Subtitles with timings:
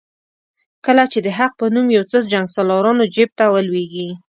[0.85, 4.09] کله چې د حق په نوم یو څه جنګسالارانو جیب ته ولوېږي.